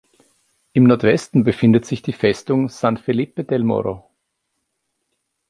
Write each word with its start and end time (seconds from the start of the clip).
Im 0.73 0.85
Nordwesten 0.85 1.43
befindet 1.43 1.85
sich 1.85 2.01
die 2.01 2.11
Festung 2.13 2.69
San 2.69 2.97
Felipe 2.97 3.43
del 3.43 3.63
Morro. 3.63 4.09